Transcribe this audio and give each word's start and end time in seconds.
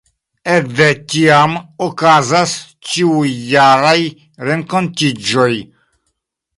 Ekde 0.53 0.87
tiam 1.13 1.53
okazas 1.89 2.55
ĉiujaraj 2.93 3.97
renkontiĝoj. 4.49 5.51